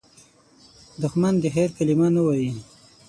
[1.01, 2.49] دښمن د خیر کلمه نه وايي